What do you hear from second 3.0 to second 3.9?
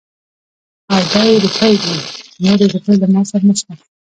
له ما سره نشته.